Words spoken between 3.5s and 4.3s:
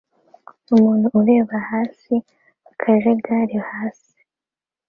hasi